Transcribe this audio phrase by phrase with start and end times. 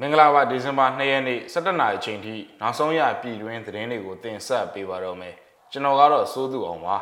[0.00, 5.34] မင်္ဂလာပါဒီဇင်ဘာ2ရက်နေ့17နာရီချိန်ထိနောက်ဆုံးရပြည်တွင်းသတင်းတွေကိုတင်ဆက်ပေးပါတော့မယ်
[5.70, 6.96] ကျွန်တော်ကတော့စိုးသူအောင်ပါ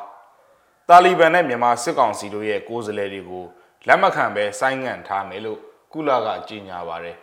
[0.88, 3.44] တာလီဘန်နဲ့မြန်မာစစ်ကောင်စီတို့ရဲ့ကိုယ်စားလှယ်တွေကို
[3.86, 5.58] လက်မခံဘဲဆိုင်းငံ့ထားမယ်လို့
[5.92, 7.16] ကုလကကြေညာပါတယ်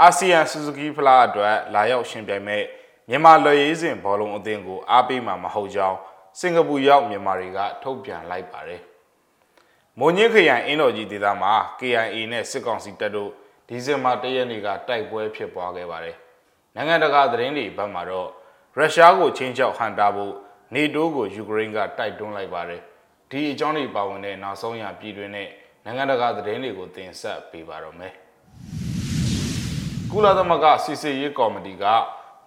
[0.00, 2.62] အာဆီယံဆူဇူကီဖလားအတွက်လာရောက်ရှင်ပြိုင်မဲ့
[3.08, 5.98] မြန်မာလွယ်ရေးစဉ်ဘောလုံးအသင်းကိုအားပေးမှာမဟုတ်ကြောင်း
[6.40, 8.82] စင်ကာပူရောက်မြန်မာတွေကထုတ်ပြန်လိုက်ပါတယ်
[9.98, 13.30] မွန်ညင်းခရိုင်အင်းတော်ကြီးဒေသမှာ KIA နဲ့စစ်ကောင်စီတပ်တို့
[13.68, 16.16] ဒီဇင်ဘာ၁ရက်နေ့ကတိုက်ပွဲဖြစ်ပွားခဲ့ပါတယ်။
[16.74, 18.28] နိုင်ငံတကာသတင်းတွေဘက်မှာတော့
[18.76, 20.34] ရုရှားကိုချင်းချောက်ဟန်တာဖို့
[20.74, 22.80] နေတိုးကိုယူကရိန်းကတိုက်တွန်းလိုက်ပါတယ်။
[23.30, 25.48] ဒီအကြောင်းတွေပါဝင်တဲ့နောက်ဆုံးရပြည်တွင်းနဲ့
[25.84, 28.12] နိုင်ငံတကာသတင်းတွေကိုတင်ဆက်ပေးပါတော့မယ်။
[30.10, 31.84] ကုလသမဂ္ဂစီစီရေးကော်မတီက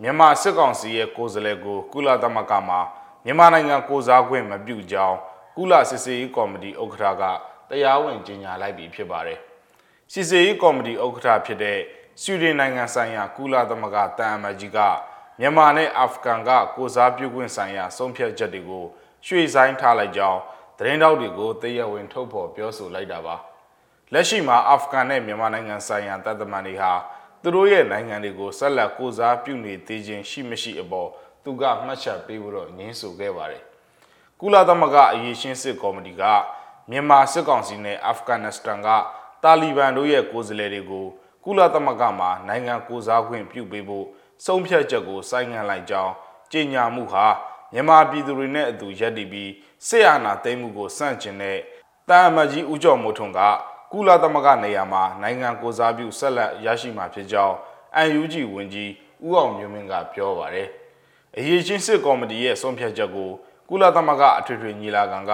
[0.02, 2.80] မြန်မာစစ်ကောင်စီရဲ့ကိုယ်စားလှယ်ကိုကုလသမဂ္ဂမှာ
[3.26, 5.18] မြန်မာနိုင်ငံကိုစားခွင့်မပြုကြောင်း
[5.58, 7.24] ကုလစစ်စီရေးကော်မတီဥက္ကဋ္ဌက
[7.70, 9.40] တရားဝင်ကြေညာလိုက်ပြီဖြစ်ပါတယ်။
[10.13, 11.80] စီစီရေးကော်မတီဥက္ကဋ္ဌဖြစ်တဲ့
[12.22, 14.79] ဆွီဒင်နိုင်ငံဆိုင်ရာကုလသမဂ္ဂတန်အမတ်ကြီးက
[15.40, 18.85] မြန်မာနဲ့အာဖဂန်ကကိုစားပြုခွင့်ဆိုင်ရာဆုံးဖြတ်ချက်တွေကို
[19.26, 20.40] ရွှေ့ဆိုင်းထားလိုက်ကြောင်း
[20.77, 23.35] သတင်းတောက်တွေကိုတရားဝင်ထုတ်ဖော်ပြောဆိုလိုက်တာပါ။
[24.13, 26.91] လက်ရှိမှာအာဖဂန်နဲ့မြန်မာနိုင်ငံဆိုင်ရာတပ်သမန်တွေဟာ
[27.41, 31.10] သူတို့ရဲ့နိုင်ငံတွေကိုဆက်လက်ကိုစားပြုနေသေးခြင်းရှိမရှိအပေါ်
[31.43, 33.63] သူကမှတ်ချက်ပေးဖို့တော့ငင်းဆိုခဲ့ပါတယ်။
[34.40, 36.24] ကုလသမဂ္ဂအရေးရှင်းစစ်ကော်မတီက
[36.91, 38.90] မြန်မာစစ်ကောင်စီနဲ့အာဖဂန်နစ္စတန်က
[39.43, 41.05] တာလီဘန်တို့ရဲ့ကိုယ်စားလှယ်တွေကို
[41.43, 44.05] ကုလသမဂ္ဂမှာနိုင်ငံကိုစားခွင့်ပြုပေးဖို့
[44.46, 46.13] ဆုံးဖြတ်ချက်ကိုစိုင်းငံ့လိုက်ကြောင်း
[46.51, 47.26] ကြေညာမှုဟာ
[47.73, 49.51] မြန်မာပြည်သူတွေနဲ့အတူရပ်တည်ပြီး
[49.87, 51.57] စစ်အာဏာသိမ်းမှုကိုစန့်ကျင်တဲ့
[52.09, 53.40] တာအမကြီးဦးကျော်မိုးထွန်းက
[53.91, 57.55] ကုလသမဂ္ဂနေရာမှာနိုင်ငံကိုစားပြုဆက်လက်ရရှိမှာဖြစ်ကြောင်း
[58.20, 58.91] UNG ဝန်ကြီး
[59.26, 60.68] ဦးအောင်မျိုးမင်းကပြောပါတယ်။
[61.37, 63.29] အရေးချင်းစစ်ကော်မတီရဲ့ဆုံးဖြတ်ချက်ကို
[63.70, 65.31] ကုလသမဂ္ဂအထွေထွေညီလာခံက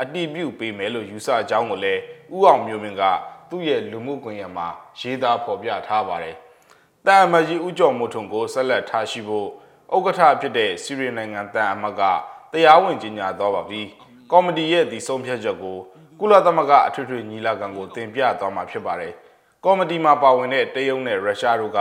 [0.00, 2.00] အတည်ပြုပေးမယ်လို့ယူဆကြောင်းကိုလည်း
[2.34, 3.02] ဦးအောင်မျိုးမင်းက
[3.50, 4.68] သူ့ရဲ့လူမှုကွန်ရက်မှာ
[4.98, 6.36] ရေးသားဖော်ပြထားပါတယ်။
[7.06, 9.48] တန်အမကြီးဦးကျော်မိုးထွန်းကိုဆက်လက်ထားရှိဖို့
[9.94, 12.02] ဥက္ကဋ္ဌဖြစ်တဲ့စီရီနိုင်ငံတန်အမတ်က
[12.52, 13.82] တရားဝင်ကြီးညာသွားပါပြီ။
[14.30, 15.78] ကော်မတီရဲ့ဒီဆုံးဖြတ်ချက်ကို
[16.20, 19.12] ကုလသမဂ္ဂအထွေထွေညီလာခံကိုတင်ပြသွားမှာဖြစ်ပါတယ်။
[19.64, 21.80] ကော်မတီမှာပါဝင်တဲ့တရုတ်နဲ့ရုရှားတို့က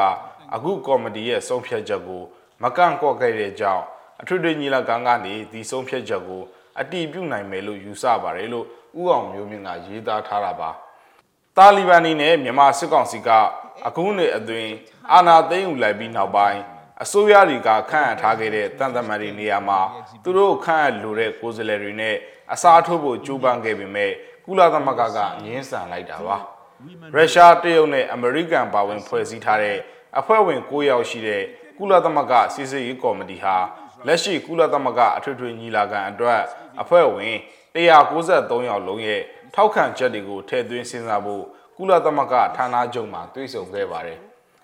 [0.53, 2.23] အခုကော်မတီရဲ့ဆုံးဖြတ်ချက်ကို
[2.63, 3.83] မကန့်ကွက်ခဲ့တဲ့ကြောင့်
[4.21, 6.41] အထွေထွေညီလာခံကနေဒီဆုံးဖြတ်ချက်ကို
[6.79, 8.65] အတီးပြုတ်နိုင်မယ်လို့ယူဆပါတယ်လို့
[8.99, 10.69] ဥအောင်မျိုးမြင့်ကရေးသားထားတာပါ
[11.57, 13.29] တာလီဘန်နေနဲ့မြန်မာစစ်ကောင်စီက
[13.87, 14.71] အခုနှစ်အတွင်း
[15.13, 16.61] အာဏာသိမ်းယူလိုက်ပြီးနောက်ပိုင်း
[17.03, 19.79] အစိုးရတွေကခန့်အပ်ထားခဲ့တဲ့တန်တမန်တွေနေရာမှာ
[20.23, 22.15] သူတို့ခန့်အပ်လိုတဲ့ကိုယ်စားလှယ်တွေနဲ့
[22.53, 24.11] အစားထိုးဖို့ကြိုးပမ်းခဲ့ပေမဲ့
[24.45, 26.37] ကုလသမဂ္ဂကငင်းဆန်လိုက်တာပါ
[27.15, 29.77] ရုရှားတရုတ်နဲ့အမေရိကန်ပါဝင်ဖွဲ့စည်းထားတဲ့
[30.19, 31.43] အဖွဲ့ဝင်9ယောက်ရှိတဲ့
[31.77, 33.55] ကုလသမဂ္ဂစီစစ်ရေးကော်မတီဟာ
[34.07, 36.41] လက်ရှိကုလသမဂ္ဂအထွေထွေညီလာခံအတွက်
[36.81, 37.35] အဖွဲ့ဝင်
[37.77, 39.21] 193ယောက်လုံးရဲ့
[39.55, 41.43] ထောက်ခံချက်တွေကိုထည့်သွင်းစဉ်းစားဖို့
[41.77, 44.19] ကုလသမဂ္ဂဌာနချုပ်မှတွေ့ဆုံခဲ့ပါတယ်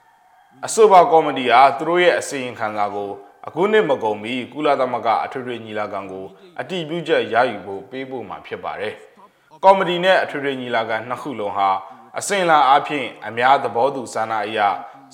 [0.65, 3.09] ။အဆိုပါကော်မတီဟာသူတို့ရဲ့အစီရင်ခံစာကို
[3.47, 6.25] အခုနှစ်မကုန်မီကုလသမဂ္ဂအထွေထွေညီလာခံကို
[6.59, 8.93] အတည်ပြုချက်ရယူဖို့ပေးဖို့မှာဖြစ်ပါတယ်။
[9.63, 11.69] ကော်မတီနဲ့အထွေထွေညီလာခံနှစ်ခုလုံးဟာ
[12.19, 14.59] အစဉ်လာအဖြစ်အများသဘောတူဆန္ဒအရ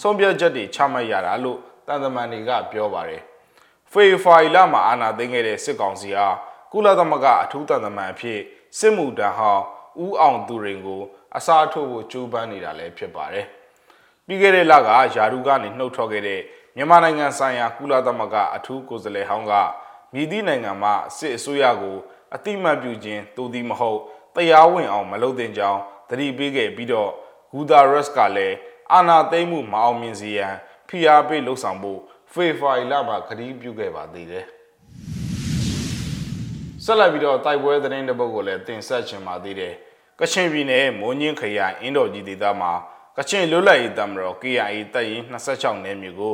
[0.02, 3.22] ဆုံးဖြတ်ချက်တွေချမှတ်ရတာလို့တန်တမန်တွေကပြောပါတယ်။
[3.92, 6.28] ဖေဖော်ဝါရီလမှာအာဏာသိမ်းခဲ့တဲ့စစ်ကောင်စီဟာ
[6.72, 8.40] ကုလသမဂ္ဂအထူးတန်တမန်အဖြစ်
[8.78, 9.63] စစ်မှုထမ်းဟောင်း
[10.03, 11.02] ဦးအောင်သူရင်ကို
[11.38, 13.46] အစားထိုးဖို့ကြိုးပမ်းနေတာလည်းဖြစ်ပါတယ်။
[14.25, 15.00] ပြီးခဲ့တဲ့လကယာ
[15.34, 16.41] ရုကနေနှုတ်ထွက်ခဲ့တဲ့
[16.75, 19.53] မြန်မာနိုင်ငံဆိုင်ရာကုလသမဂ္ဂအထူးကိုယ်စားလှယ်ဟောင်းက
[20.13, 21.97] မြည်သည့်နိုင်ငံမှာစစ်အစိုးရကို
[22.35, 24.00] အတိမတ်ပြုခြင်းတူသည်မဟုတ်
[24.36, 27.12] တရားဝင်အောင်မလုပ်သင့်ကြောင်းသတိပေးခဲ့ပြီးတော့
[27.51, 28.56] ဂူဒါရက်စ်ကလည်း
[28.94, 30.53] အာနာသိမ့်မှုမအောင်မြင်စေရန်
[30.88, 32.00] ဖိအားပေးလှုံ့ဆော်ဖို့
[32.34, 34.47] ဖေဖော်ဝါရီလမှာကတိပြုခဲ့ပါသေးတယ်။
[36.91, 39.73] ဆက်လက်ပြီးတော့တိုက်ပွဲသတင်းတစ်ပုဒ်ကိုလည်းတင်ဆက်ချင်ပါသေးတယ်။
[40.19, 42.72] ကချင်ပြည်နယ်မွန်ညင်းခရိုင်အင်းတော်ကြီးဒေသမှာ
[43.17, 46.33] ကချင်လွတ်လပ်ရေးတပ်မတော် KIA တပ်ရင်း26နယ်မြေကို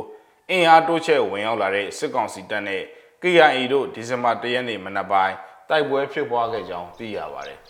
[0.50, 2.82] အင်အားတိုးချဲ့ဝင်ရောက်လာတဲ့စစ်ကောင်စီတပ်နဲ့
[3.22, 5.34] KIA တို့ဒီဇင်ဘာ၁ရက်နေ့မနက်ပိုင်း
[5.68, 7.58] တိုက်ပွဲဖြစ်ပွားခဲ့ကြောင်းသိရပါတယ်။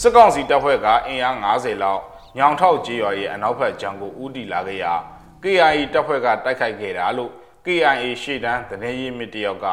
[0.00, 2.00] စစ်ကောင်စီတပ်ဖွဲ့ကအင်အား90လောက်
[2.38, 4.92] ညောင်ထောက်ကြေးရွာရဲ့အနောက်ဘက်ဂျန်ကိုဦးတည်လာခဲ့ရာ
[5.42, 7.32] KIA တပ်ဖွဲ့ကတိုက်ခိုက်ခဲ့တာလို့
[7.68, 9.66] KIA ရှေ့တန်းသတင်းရင်းမြစ်တယောက်က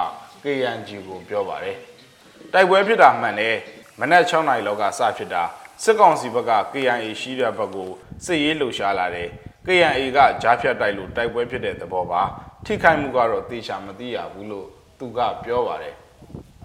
[0.44, 1.78] KNG ကိုပြောပါတယ်။
[2.54, 3.56] တိုက်ပွဲဖြစ်တာမှန်တယ်
[4.00, 5.44] မနက်6နာရီလောက်ကစဖြစ်တာ
[5.84, 7.90] စစ်ကောင်စီဘက်က KIA ရှိတဲ့ဘက်ကို
[8.26, 9.30] စစ်ရေးလှုပ်ရှားလာတယ်
[9.66, 12.22] KIA ကကြားဖြတ်တိုက်လို့တိုက်ပွဲဖြစ်တဲ့သဘောပါ
[12.66, 14.68] ထိခိုက်မှုကတော့တေချာမသိရဘူးလို့
[15.00, 15.96] သူကပြောပါတယ်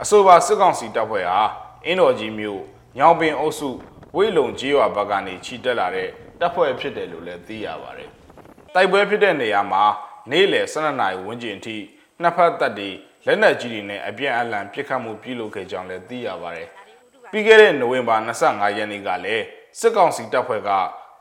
[0.03, 1.41] အဆိုပါစစ်ကောင်စီတပ်ဖွဲ့ဟာ
[1.87, 2.61] အင်းတော်ကြီးမြို့
[2.99, 3.69] ညောင်ပင်အုပ်စု
[4.17, 6.09] ဝိလုံကြီးရွာဘက်ကနေခြိတက်လာတဲ့
[6.41, 8.11] တပ်ဖွဲ့ဖြစ်တယ်လို့လည်းသိရပါတယ်
[8.75, 9.85] တိုက်ပွဲဖြစ်တဲ့နေရာမှာ
[10.31, 11.77] နေ့လယ်12နာရီဝန်းကျင်အထိ
[12.23, 12.91] နှစ်ဖက်တပ်တွေ
[13.27, 16.69] လက်နက်ကြီးတွေနဲ့အပြင်းအလှန်ပစ်ခတ်မှုပြုလုပ်ခဲ့ကြောင်းလည်းသိရပါတယ်။
[17.31, 19.45] ပြီးခဲ့တဲ့နိုဝင်ဘာ25ရက်နေ့ကလည်း
[19.79, 20.71] စစစ်ကောင်စီတပ်ဖွဲ့က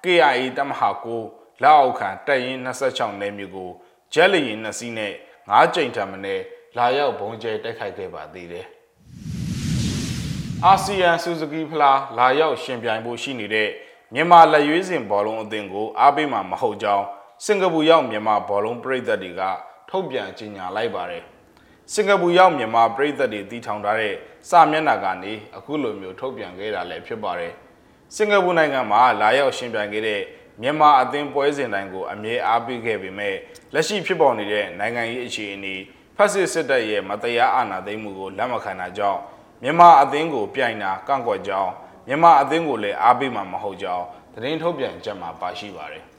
[0.03, 0.89] KIA တပ်မဟာ
[1.25, 3.69] 9လက်အောက်ခံတပ်ရင်း26နယ်မြေကို
[4.13, 5.13] ဂျက်လီရင်နှစ်စီးနဲ့
[5.43, 6.43] 9ကြိမ်ထံမင်း
[6.77, 8.65] လာရောက်ဘုံကျဲတိုက်ခိုက်ခဲ့ပါသေးတယ်။
[10.65, 13.69] အာဆီယံစူဇူကီဖလားလာရောက်ရှင်ပြိုင်ဖို့ရှိနေတဲ့
[14.13, 17.05] မြန်မာလက်ရွေးစင်ဘောလုံးအသင်းကိုအားပေးမှာမဟုတ်ကြောင်း
[17.45, 19.41] စင်ကာပူရောက်မြန်မာဘောလုံးပြည်သက်တွေက
[19.89, 21.23] ထုတ်ပြန်ကြေညာလိုက်ပါတယ်။
[21.93, 24.13] စင်ကာပူရောက်မြန်မာပြည်သက်တွေတည်ထောင်ထားတဲ့
[24.49, 27.53] စာမျက်နှာကနေအခုလိုမျိုးထုတ်ပြန်ခဲ့တာလည်းဖြစ်ပါတယ်။
[28.15, 30.21] စင်ကာပူနိုင်ငံမှာလာရောက်ရှင်ပြိုင်ခဲ့တဲ့
[30.61, 33.35] မြန်မာအသင်းပွဲစဉ်တိုင်းကိုအမြဲအားပေးခဲ့ပေမဲ့
[33.73, 35.75] လက်ရှိဖြစ်ပေါ်နေတဲ့နိုင်ငံရေးအခြေအနေ
[36.17, 39.19] ဖက်စစ်စစ်တပ်ရဲ့မတရားအာဏာသိမ်းမှုကိုလက်မခံတာကြောင့်
[39.63, 41.71] မြန်မာအသင်းကိုပြိုင်တာကန့်ကွက်ကြောင်း
[42.07, 46.05] မြန်မာအသင်းကိုလည်းအားပေးမှာမဟုတ်ကြောင်းသတင်းထုတ်ပြန်ချက်မှာပါရှိပါတယ်။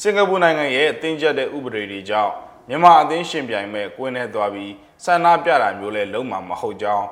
[0.00, 2.32] စင်ကာပူနိုင်ငံရဲ့အသင်းကျပ်တဲ့ဥပဒေတွေကြောင့်
[2.68, 4.72] မြန်မာအသင်းရှင်ပြိုင်မဲ့ကွင်းနဲ့သွားပြီး
[5.04, 7.06] ဆန္ဒပြတာမျိုးလည်းလုံးဝမဟုတ်ကြောင်း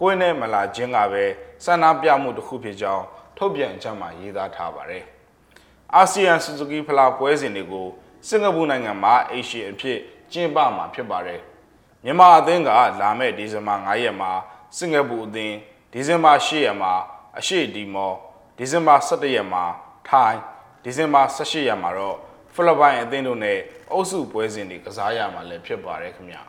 [0.00, 1.24] ကွင်းနဲ့မလာခြင်းကပဲ
[1.64, 3.04] ဆန္ဒပြမှုတစ်ခုဖြစ်ကြောင်း
[3.36, 5.04] ထုတ်ပြန်ချက်မှာရေးသားထားပါတယ်။
[5.94, 7.86] အာဆီယံစူဇူကီဖလားပွဲစဉ်တွေကို
[8.28, 9.98] စင်ကာပူနိုင်ငံမှာအေရှီအဖြစ်
[10.32, 11.40] ကျင်းပမှာဖြစ်ပါတယ်။
[12.04, 12.68] မြန်မာအသင်းက
[13.00, 14.30] လာမယ့်ဒီဇင်ဘာ9ရက်မှာ
[14.76, 15.56] စင်ကာပူအသင်း
[15.92, 16.92] ဒီဇင်ဘာ10ရက်မှာ
[17.38, 18.16] အရှေ့ဒီမော်
[18.58, 19.64] ဒီဇင်ဘာ17ရက်မှာ
[20.08, 20.40] ထိုင်း
[20.84, 22.18] ဒီဇင်ဘာ18ရက်မှာတော့
[22.54, 23.58] ဖိလစ်ပိုင်အသင်းတို့နဲ့
[23.92, 26.42] အုပ်စုပွဲစဉ်တွေကစားရမှာလည်းဖြစ်ပါတယ်ခင်ဗျာ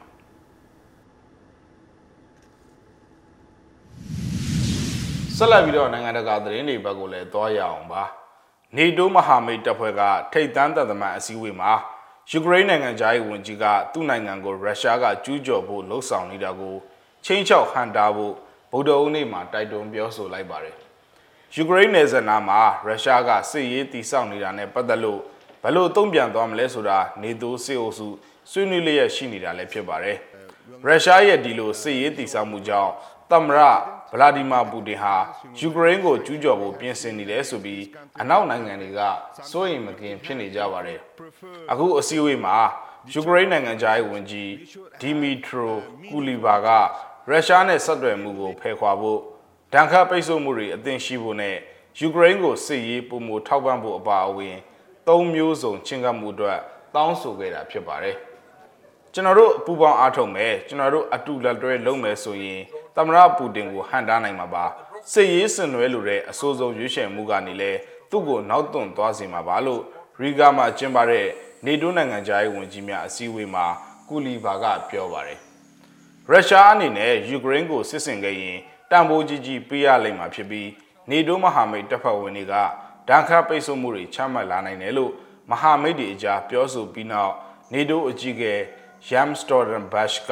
[5.35, 8.03] ဆက်လက်ပြီးတော့နိုင်ငံတကာသတင်းတွေဘက်ကိုလည်းသွားရအောင်ပါ
[8.77, 10.01] နေတိုးမဟာမိတ်တပ်ဖွဲ့က
[10.33, 11.71] ထိတ်တန်းတပ်သမန်အစည်းအဝေးမှာ
[12.31, 16.75] ယူကရိန်းနိုင်ငံသားရေးဝန်ကြီးကသူ့နိုင်ငံကိုရုရှားကကျူးကျော်ဖို့လှုံ့ဆော်နေတာကို
[17.25, 18.33] ချင်းချောက်ဟန်တာဖို့
[18.71, 20.75] ဗုဒ္ဓဦးနေ့မှာတိုက်တွန်းပြောဆိုလိုက်ပါတယ်
[21.55, 25.21] ယူကရိန်းနယ်စပ်နားမှာရုရှားကစစ်ရေးတီဆောက်နေတာနဲ့ပတ်သက်လို့
[25.63, 28.07] ဘယ်လိုတုံ့ပြန်သွားမလဲဆိုတာနေတိုးစစ်အုပ်စု
[28.51, 30.17] ဆွေးနွေးလျက်ရှိနေတာလည်းဖြစ်ပါတယ်
[30.85, 32.91] ရုရှားရဲ့ဒီလိုစစ်ရေးတီဆောက်မှုကြောင့်
[33.31, 33.59] သမ္မတ
[34.13, 35.15] ဗလာဒီမာပူတင်ဟာ
[35.59, 37.83] ယူကရိန်းကိုကျူးကျော်ဖို့ပြင်ဆင်နေတယ်ဆိုပြီး
[38.21, 38.99] အနောက်နိုင်ငံတွေက
[39.51, 40.99] စိုးရိမ်မကင်ဖြစ်နေကြပါတယ်
[41.71, 42.57] အခုအစည်းအဝေးမှာ
[43.13, 44.51] ယူကရိန်းနိုင်ငံသားရေးဝန်ကြီး
[45.01, 45.73] ဒီမီထရို
[46.09, 46.67] ကူလီဘာက
[47.29, 49.19] ရုရှားနဲ့ဆက်သွယ်မှုကိုဖယ်ခွာဖို့
[49.73, 51.55] ဒဏ်ခတ်ပိတ်ဆို့မှုတွေအသင့်ရှိဖို့နဲ့
[51.99, 54.55] ယူကရိန်းကိုစစ်ရေးပုံမထောက်ပံ့ဖို့အပါအဝင်
[55.09, 56.59] သုံးမျိုးစုံချင်းကပ်မှုအတွက်
[56.95, 58.15] တောင်းဆိုခဲ့တာဖြစ်ပါတယ်
[59.13, 62.61] ကျွန်တော်တို့ပူပေါင်းအားထုတ်မယ်ကျွန်တော်တို့အတူလက်တွဲလုပ်မယ်ဆိုရင်
[62.95, 64.65] သမ္မတပူတင်ကိုဟန်တားနိုင်မှာပါ
[65.11, 67.71] စစ်ရေးဆင်နွှဲလိုတဲ့အဆိုးဆုံးရွေးချယ်မှုကနေလဲ
[68.09, 69.81] သူ့ကိုနောက်သွန်သွားစေမှာပါလို့
[70.21, 71.25] ရီဂါမှာကျင်းပတဲ့
[71.65, 73.65] နေတိုးနိုင်ငံသားရေးဝန်ကြီးများအစည်းအဝေးမှာ
[74.07, 75.39] ကူလီဘာကပြောပါတယ်
[76.29, 78.57] ရုရှားအနေနဲ့ယူကရိန်းကိုစစ်ဆင်ခဲ့ရင်
[78.91, 80.69] တန်ဖိုးကြီးကြီးပေးရလိမ့်မှာဖြစ်ပြီး
[81.09, 82.55] နေတိုးမဟာမိတ်တပ်ဖွဲ့ဝင်တွေက
[83.09, 85.11] ဒဏ်ခတ်ပိတ်ဆို့မှုတွေချမှတ်လာနိုင်တယ်လို့
[85.51, 87.33] မဟာမိတ်တွေအကြားပြောဆိုပြီးနောက်
[87.73, 88.53] နေတိုးအကြီးအကဲ
[89.07, 90.31] ယမ်စတော်ဒန်ဘတ်ရှ်က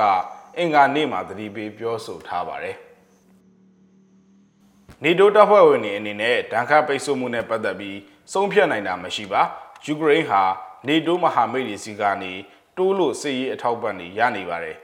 [0.58, 2.78] အင်္ဂါနေ့မှာသတိပေးပြောဆိုထားပါတယ်
[5.04, 7.98] နေတိုးတပ်ဖွဲ့ဝင်တွေအနေနဲ့ဒဏ်ခတ်ပိတ်ဆို့မှုနဲ့ပတ်သက်ပြီး
[8.34, 9.42] ဆုံးဖြတ်နိုင်တာမရှိပါ
[9.86, 10.44] ယူကရိန်းဟာ
[10.88, 12.34] နေတိုးမဟာမိတ်တွေစီကနေ
[12.78, 14.78] တိုးလို့စစ်ရေးအထောက်ပံ့တွေရနေပါတယ်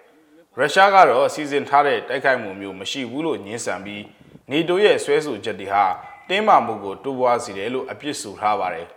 [0.58, 4.04] ရုရှားကတော့စီစဉ်ထားတဲ့တိုက်ခိုက်မှုမျိုးမရှိဘူးလို့ညင်းဆန်ပြီး
[4.52, 5.86] နေတိုးရဲ့ဆွဲဆိုချက်တွေဟာ
[6.30, 8.88] တင်းမာမှုကိုတိုးပွားစေတယ်လို့အပြစ်ဆိုထားပါတယ်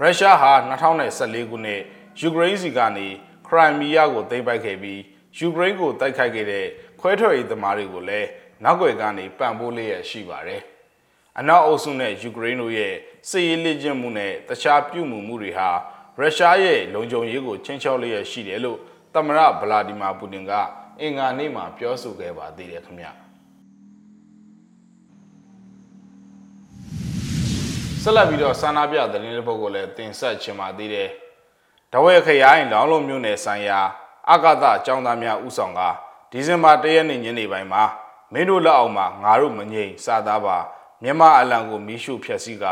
[0.00, 0.52] ရုရှားဟာ
[1.00, 1.80] 2014ခုနှစ်
[2.20, 3.06] ယူကရိန်းစီကနေ
[3.46, 5.00] ခရိုင်မီးယားကိုသိမ်းပိုက်ခဲ့ပြီး
[5.38, 6.66] ယူကရိန်းကိုတိုက်ခိုက်ခဲ့တဲ့
[7.00, 8.28] ခွဲထွက်ရေးသမားတွေကိုလည်း
[8.64, 10.60] နောက်ွယ်ကနေပံ့ပိုးလျက်ရှိပါတယ်။
[11.38, 12.94] အနောက်အုပ်စုနဲ့ယူကရိန်းတို့ရဲ့
[13.28, 15.68] စစ်ရေးလေ့ကျင့်မှုနဲ့တခြားပြုမှုမှုတွေဟာ
[16.18, 18.78] ရုရှားရဲ့လုံခြုံရေးကိုချင်းချောက်လျက်ရှိတယ်လို့
[19.14, 20.52] သမ္မတဗလာဒီမာပူတင်က
[21.00, 23.23] အင်္ဂါနေ့မှာပြောဆိုခဲ့ပါသေးတယ်ခင်ဗျ
[28.06, 31.08] ဆက်လက်ပြီးတော့စာနာပြသတင်းတစ်ပုဒ်ကိုလည်းတင်ဆက်ချင်ပါသေးတယ်။
[31.92, 33.80] ဒဝဲခရိုင်လောင်းလုံးမြို့နယ်ဆိုင်ရာ
[34.30, 35.80] အာကာသကျောင်းသားများဦးဆောင်က
[36.30, 37.82] ဒီဇင်ဘာ၁ရက်နေ့ညနေပိုင်းမှာ
[38.32, 40.56] မင်းတို့လက်အောက်မှာငါတို့မငြိမ်စသားပါ
[41.02, 42.64] မြန်မာအလံကိုမီးရှို့ဖျက်ဆီးက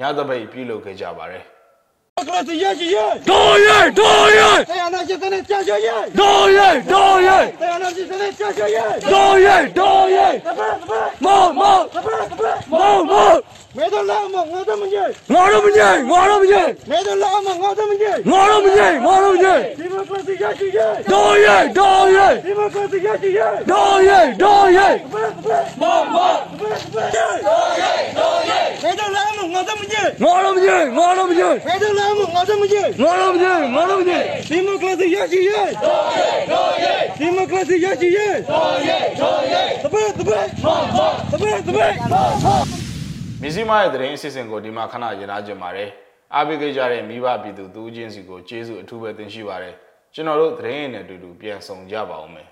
[0.00, 1.44] ညသပိတ်ပြုလုပ်ခဲ့ကြပါတယ်။
[2.28, 2.98] တော်ရတော်ရ
[3.30, 5.88] တော်ရတော်ရတရားနာရှင်တဲ့ကြာရ
[6.18, 6.60] တော်ရ
[6.92, 8.78] တော်ရတရားနာရှင်တဲ့ကြာရ
[9.12, 10.18] တော်ရတော်ရ
[11.24, 11.76] မောမော
[12.72, 13.30] မောမော
[13.76, 20.78] မဲတော့လာမငါတော့မကြိုက်ငါတော့မကြိုက်ငါတော့မကြိုက်မဲတော့လာမငါတော့မကြိုက်ငါတော့မကြိုက်ငါတော့မကြိုက်ဒီမှာပတ်စီရရှိရ
[21.12, 23.40] တော်ရဲတော်ရဲဒီမှာပတ်စီရရှိရ
[23.70, 24.88] တော်ရဲတော်ရဲ
[25.80, 26.34] မမတော်
[27.16, 35.50] ရဲတော်ရဲမဲတော့လာမငါတော့မကြိုက်ငါတော့မကြိုက်ငါတော့မကြိုက်မဲတော့လာမငါတော့မကြိုက်ငါတော့မကြိုက်ငါတော့မကြိုက်ဒီမှာပတ်စီရရှိရ
[35.84, 38.18] တော်ရဲတော်ရဲဒီမှာပတ်စီရရှိရ
[38.50, 40.66] တော်ရဲတော်ရဲတပတ်တပတ်မ
[40.96, 40.98] မ
[41.30, 42.14] တပတ်တပတ်မ
[42.44, 42.85] မ
[43.80, 45.90] ရဲ့သတင်းအစီအစဉ်ကိုဒီမှာခဏရင်သားကြပါတယ်
[46.34, 49.74] အားပေးကြကြတဲ့မိဘပြည်သူတူးချင်းစီကိုကျေးဇူးအထူးပဲတင်ရှိပါတယ်
[50.14, 52.48] ကျွန်တော်တို့သတင်းရည်နဲ့အတူတူပြန်ဆောင်ကြပါဦးမယ်